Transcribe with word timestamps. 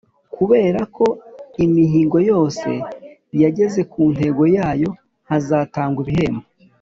Kureba 0.33 0.81
ko 0.95 1.05
imihigo 1.65 2.17
yose 2.31 2.69
yageze 3.41 3.81
ku 3.91 4.01
ntego 4.13 4.43
yayo 4.57 4.89
hazatangwa 5.29 5.99
ibihembo 6.05 6.45